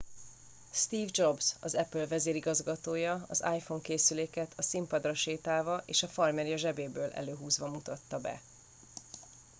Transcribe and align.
steve 0.71 1.09
jobs 1.13 1.55
az 1.59 1.75
apple 1.75 2.07
vezérigazgatója 2.07 3.25
az 3.27 3.43
iphone 3.55 3.81
készüléket 3.81 4.53
a 4.57 4.61
színpadra 4.61 5.13
sétálva 5.13 5.83
és 5.85 6.03
a 6.03 6.07
farmerja 6.07 6.57
zsebéből 6.57 7.11
előhúzva 7.11 7.67
mutatta 7.67 8.19
be 8.19 8.41